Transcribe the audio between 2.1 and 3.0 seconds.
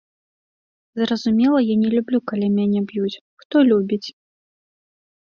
калі мяне